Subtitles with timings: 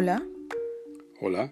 [0.00, 0.26] Hola.
[1.20, 1.50] Hola.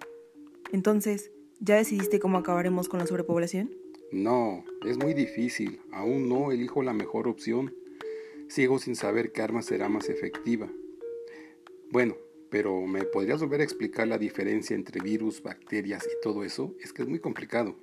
[0.71, 3.69] Entonces, ¿ya decidiste cómo acabaremos con la sobrepoblación?
[4.11, 5.79] No, es muy difícil.
[5.91, 7.75] Aún no elijo la mejor opción.
[8.47, 10.67] Sigo sin saber qué arma será más efectiva.
[11.91, 12.15] Bueno,
[12.49, 16.73] pero ¿me podrías volver a explicar la diferencia entre virus, bacterias y todo eso?
[16.79, 17.75] Es que es muy complicado.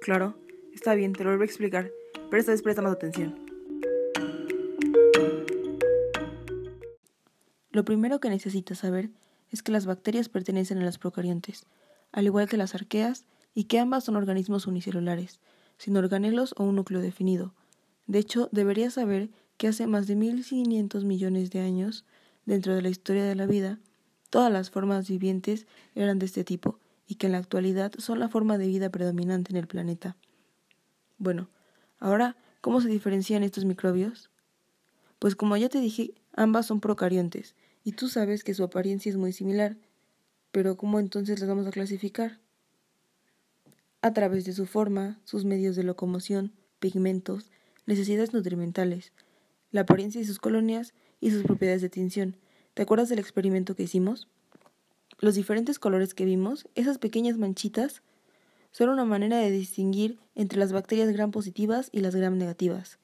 [0.00, 0.34] Claro,
[0.74, 1.92] está bien, te lo voy a explicar,
[2.30, 3.49] pero esta vez presta más atención.
[7.72, 9.10] Lo primero que necesitas saber
[9.50, 11.66] es que las bacterias pertenecen a las procariontes,
[12.12, 13.24] al igual que las arqueas,
[13.54, 15.40] y que ambas son organismos unicelulares,
[15.76, 17.54] sin organelos o un núcleo definido.
[18.06, 22.04] De hecho, deberías saber que hace más de 1.500 millones de años,
[22.44, 23.78] dentro de la historia de la vida,
[24.30, 28.28] todas las formas vivientes eran de este tipo, y que en la actualidad son la
[28.28, 30.16] forma de vida predominante en el planeta.
[31.18, 31.48] Bueno,
[31.98, 34.30] ahora, ¿cómo se diferencian estos microbios?
[35.18, 39.16] Pues como ya te dije, ambas son procariontes, y tú sabes que su apariencia es
[39.16, 39.76] muy similar,
[40.52, 42.38] pero ¿cómo entonces las vamos a clasificar?
[44.02, 47.50] A través de su forma, sus medios de locomoción, pigmentos,
[47.86, 49.12] necesidades nutrimentales,
[49.70, 52.36] la apariencia de sus colonias y sus propiedades de tinción.
[52.74, 54.28] ¿Te acuerdas del experimento que hicimos?
[55.18, 58.02] Los diferentes colores que vimos, esas pequeñas manchitas,
[58.72, 62.98] son una manera de distinguir entre las bacterias gram positivas y las gram negativas.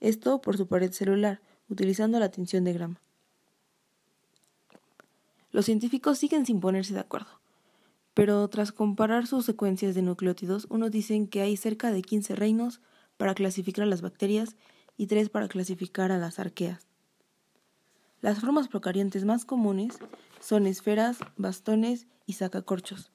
[0.00, 2.98] Esto por su pared celular, utilizando la tinción de gram.
[5.50, 7.40] Los científicos siguen sin ponerse de acuerdo,
[8.14, 12.80] pero tras comparar sus secuencias de nucleótidos, unos dicen que hay cerca de 15 reinos
[13.16, 14.56] para clasificar a las bacterias
[14.96, 16.86] y 3 para clasificar a las arqueas.
[18.20, 19.98] Las formas procariontes más comunes
[20.40, 23.12] son esferas, bastones y sacacorchos,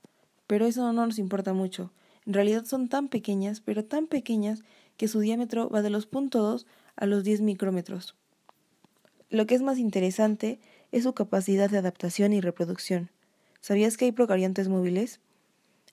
[0.48, 1.92] pero eso no nos importa mucho.
[2.26, 4.64] En realidad son tan pequeñas, pero tan pequeñas,
[4.98, 8.16] que su diámetro va de los 0.2 a los 10 micrómetros.
[9.30, 10.60] Lo que es más interesante
[10.94, 13.10] es su capacidad de adaptación y reproducción.
[13.62, 15.20] ¿Sabías que hay procariontes móviles?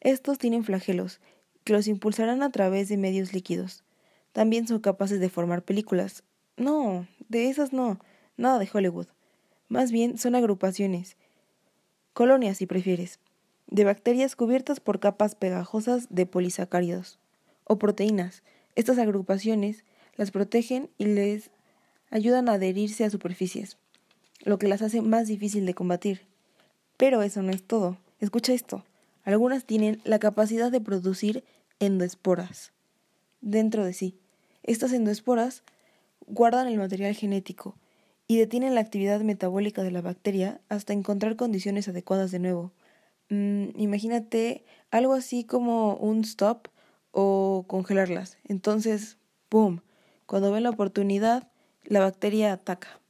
[0.00, 1.20] Estos tienen flagelos,
[1.64, 3.82] que los impulsarán a través de medios líquidos.
[4.32, 6.22] También son capaces de formar películas.
[6.58, 7.98] No, de esas no,
[8.36, 9.06] nada de Hollywood.
[9.68, 11.16] Más bien son agrupaciones,
[12.12, 13.20] colonias si prefieres,
[13.68, 17.18] de bacterias cubiertas por capas pegajosas de polisacáridos
[17.64, 18.42] o proteínas.
[18.74, 19.82] Estas agrupaciones
[20.16, 21.50] las protegen y les
[22.10, 23.78] ayudan a adherirse a superficies
[24.44, 26.22] lo que las hace más difícil de combatir.
[26.96, 27.98] Pero eso no es todo.
[28.18, 28.84] Escucha esto.
[29.24, 31.44] Algunas tienen la capacidad de producir
[31.78, 32.72] endoesporas
[33.40, 34.18] dentro de sí.
[34.62, 35.62] Estas endoesporas
[36.26, 37.76] guardan el material genético
[38.26, 42.72] y detienen la actividad metabólica de la bacteria hasta encontrar condiciones adecuadas de nuevo.
[43.28, 46.68] Mm, imagínate algo así como un stop
[47.12, 48.38] o congelarlas.
[48.44, 49.18] Entonces,
[49.50, 49.82] ¡boom!
[50.26, 51.48] Cuando ven la oportunidad,
[51.84, 53.00] la bacteria ataca.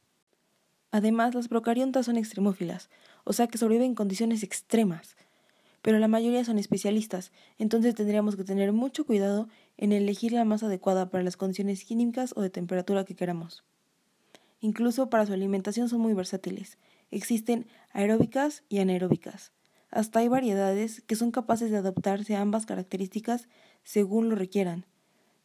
[0.91, 2.89] Además, las procariontas son extremófilas,
[3.23, 5.15] o sea que sobreviven en condiciones extremas.
[5.81, 9.47] Pero la mayoría son especialistas, entonces tendríamos que tener mucho cuidado
[9.77, 13.63] en elegir la más adecuada para las condiciones químicas o de temperatura que queramos.
[14.59, 16.77] Incluso para su alimentación son muy versátiles.
[17.09, 19.51] Existen aeróbicas y anaeróbicas.
[19.89, 23.49] Hasta hay variedades que son capaces de adaptarse a ambas características
[23.83, 24.85] según lo requieran.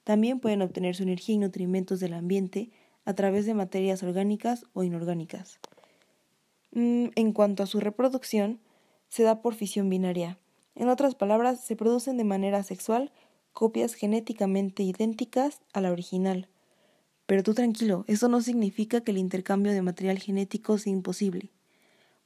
[0.05, 2.71] También pueden obtener su energía y nutrimentos del ambiente
[3.07, 5.59] a través de materias orgánicas o inorgánicas.
[6.73, 8.61] Mm, en cuanto a su reproducción,
[9.09, 10.39] se da por fisión binaria.
[10.75, 13.13] En otras palabras, se producen de manera sexual
[13.55, 16.49] copias genéticamente idénticas a la original.
[17.25, 21.51] Pero tú tranquilo, eso no significa que el intercambio de material genético sea imposible,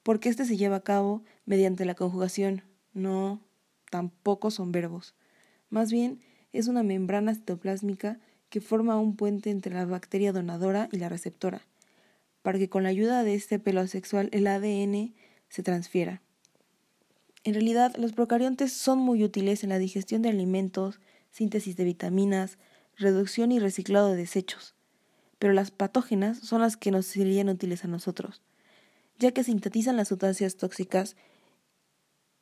[0.03, 2.65] porque este se lleva a cabo mediante la conjugación.
[2.93, 3.41] No,
[3.91, 5.15] tampoco son verbos.
[5.69, 6.21] Más bien,
[6.53, 8.19] es una membrana citoplásmica
[8.51, 11.63] que forma un puente entre la bacteria donadora y la receptora,
[12.43, 15.15] para que con la ayuda de este pelo sexual el ADN
[15.49, 16.21] se transfiera.
[17.45, 21.01] En realidad, los procariontes son muy útiles en la digestión de alimentos,
[21.31, 22.59] síntesis de vitaminas,
[22.97, 24.75] reducción y reciclado de desechos,
[25.39, 28.43] pero las patógenas son las que nos serían útiles a nosotros,
[29.19, 31.17] ya que sintetizan las sustancias tóxicas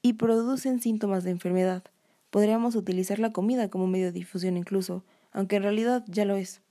[0.02, 1.84] y producen síntomas de enfermedad.
[2.30, 6.62] Podríamos utilizar la comida como medio de difusión incluso, aunque en realidad ya lo es.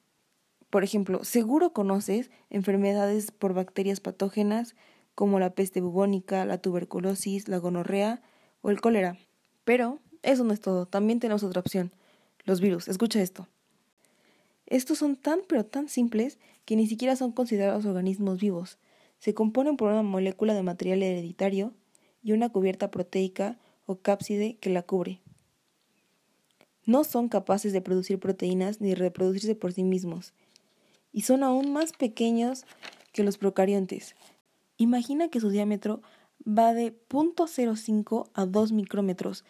[0.70, 4.76] Por ejemplo, seguro conoces enfermedades por bacterias patógenas
[5.16, 8.22] como la peste bubónica, la tuberculosis, la gonorrea
[8.62, 9.18] o el cólera.
[9.64, 11.92] Pero eso no es todo, también tenemos otra opción,
[12.44, 12.88] los virus.
[12.88, 13.48] Escucha esto.
[14.66, 18.78] Estos son tan pero tan simples que ni siquiera son considerados organismos vivos.
[19.20, 21.74] Se componen por una molécula de material hereditario
[22.22, 25.22] y una cubierta proteica o cápside que la cubre
[26.88, 30.34] no son capaces de producir proteínas ni reproducirse por sí mismos,
[31.12, 32.66] y son aún más pequeños
[33.12, 34.16] que los procariontes.
[34.78, 36.02] Imagina que su diámetro
[36.48, 39.44] va de 0.05 a 2 micrómetros.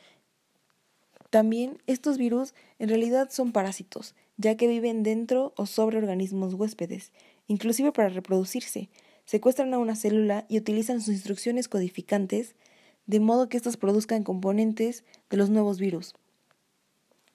[1.29, 7.11] También estos virus en realidad son parásitos, ya que viven dentro o sobre organismos huéspedes,
[7.47, 8.89] inclusive para reproducirse.
[9.25, 12.55] Secuestran a una célula y utilizan sus instrucciones codificantes
[13.05, 16.15] de modo que éstas produzcan componentes de los nuevos virus.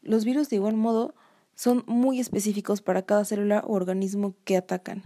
[0.02, 1.14] Los virus de igual modo
[1.54, 5.02] son muy específicos para cada célula o organismo que atacan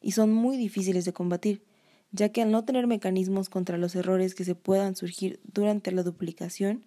[0.00, 1.62] y son muy difíciles de combatir,
[2.12, 6.02] ya que al no tener mecanismos contra los errores que se puedan surgir durante la
[6.02, 6.84] duplicación,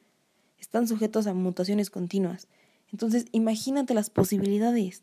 [0.60, 2.48] están sujetos a mutaciones continuas.
[2.92, 5.02] Entonces, imagínate las posibilidades.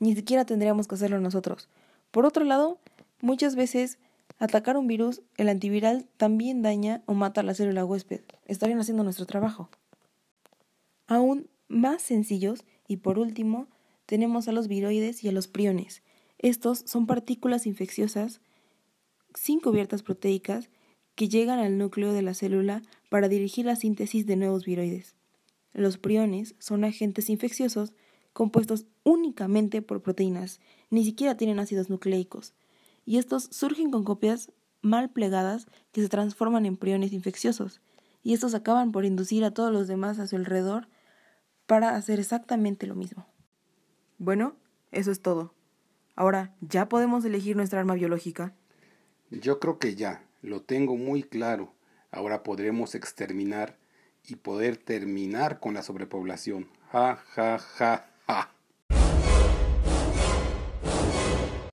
[0.00, 1.68] Ni siquiera tendríamos que hacerlo nosotros.
[2.10, 2.78] Por otro lado,
[3.20, 3.98] muchas veces
[4.38, 8.22] atacar un virus, el antiviral también daña o mata a la célula huésped.
[8.46, 9.68] Estarían haciendo nuestro trabajo.
[11.06, 13.68] Aún más sencillos, y por último,
[14.06, 16.02] tenemos a los viroides y a los priones.
[16.38, 18.40] Estos son partículas infecciosas
[19.34, 20.68] sin cubiertas proteicas
[21.14, 25.14] que llegan al núcleo de la célula para dirigir la síntesis de nuevos viroides.
[25.72, 27.92] Los priones son agentes infecciosos
[28.32, 30.60] compuestos únicamente por proteínas,
[30.90, 32.52] ni siquiera tienen ácidos nucleicos,
[33.04, 34.50] y estos surgen con copias
[34.82, 37.80] mal plegadas que se transforman en priones infecciosos,
[38.22, 40.88] y estos acaban por inducir a todos los demás a su alrededor
[41.66, 43.26] para hacer exactamente lo mismo.
[44.18, 44.56] Bueno,
[44.92, 45.54] eso es todo.
[46.16, 48.54] Ahora, ¿ya podemos elegir nuestra arma biológica?
[49.30, 51.72] Yo creo que ya, lo tengo muy claro.
[52.10, 53.76] Ahora podremos exterminar
[54.22, 56.68] y poder terminar con la sobrepoblación.
[56.92, 58.50] Ja, ja, ja, ja.